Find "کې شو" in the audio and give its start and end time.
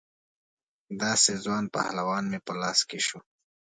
2.89-3.19